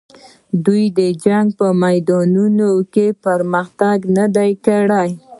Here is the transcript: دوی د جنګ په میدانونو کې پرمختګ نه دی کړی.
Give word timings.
دوی 0.65 0.83
د 0.99 1.01
جنګ 1.23 1.47
په 1.59 1.67
میدانونو 1.83 2.69
کې 2.93 3.05
پرمختګ 3.25 3.97
نه 4.17 4.25
دی 4.35 4.51
کړی. 4.65 5.09